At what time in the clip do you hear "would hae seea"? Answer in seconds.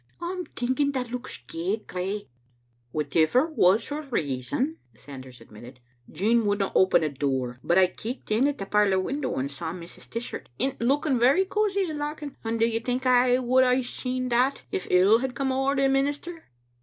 13.37-14.27